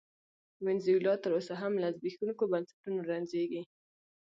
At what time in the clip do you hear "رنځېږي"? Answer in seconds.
3.09-3.61